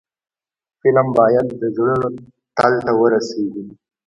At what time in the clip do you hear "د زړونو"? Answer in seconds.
1.61-2.07